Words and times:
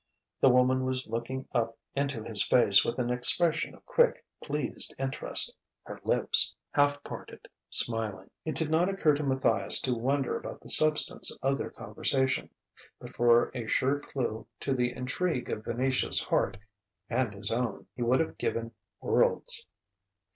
The 0.39 0.49
woman 0.49 0.83
was 0.83 1.05
looking 1.05 1.47
up 1.51 1.77
into 1.95 2.23
his 2.23 2.43
face 2.43 2.83
with 2.83 2.97
an 2.97 3.11
expression 3.11 3.75
of 3.75 3.85
quick, 3.85 4.25
pleased 4.43 4.95
interest, 4.97 5.55
her 5.83 6.01
lips, 6.03 6.55
half 6.71 7.03
parted, 7.03 7.47
smiling. 7.69 8.31
It 8.43 8.55
did 8.55 8.71
not 8.71 8.89
occur 8.89 9.13
to 9.13 9.21
Matthias 9.21 9.79
to 9.81 9.93
wonder 9.93 10.35
about 10.35 10.59
the 10.61 10.71
substance 10.71 11.31
of 11.43 11.59
their 11.59 11.69
conversation. 11.69 12.49
But 12.99 13.11
for 13.15 13.51
a 13.53 13.67
sure 13.67 13.99
clue 13.99 14.47
to 14.61 14.73
the 14.73 14.91
intrigue 14.91 15.51
of 15.51 15.65
Venetia's 15.65 16.19
heart 16.19 16.57
and 17.07 17.31
his 17.31 17.51
own 17.51 17.85
he 17.95 18.01
would 18.01 18.21
have 18.21 18.39
given 18.39 18.71
worlds. 19.01 19.67